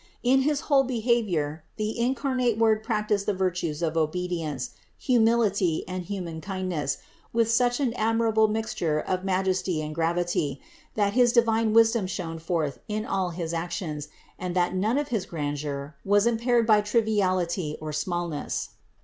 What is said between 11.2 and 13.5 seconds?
divine wisdom shone forth in all